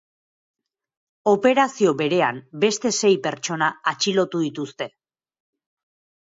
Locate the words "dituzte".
4.47-4.89